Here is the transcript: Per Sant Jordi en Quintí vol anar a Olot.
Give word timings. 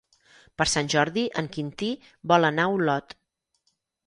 Per 0.61 0.65
Sant 0.71 0.87
Jordi 0.93 1.25
en 1.41 1.49
Quintí 1.57 1.91
vol 2.33 2.49
anar 2.51 2.67
a 2.67 2.73
Olot. 2.79 3.15